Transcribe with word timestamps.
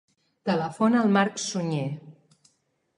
Telefona 0.49 1.03
al 1.05 1.13
Marc 1.19 1.39
Suñe. 1.47 1.87